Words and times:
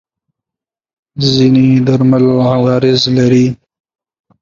ځینې 1.33 1.67
درمل 1.87 2.25
عوارض 2.53 3.01
لري. 3.17 3.47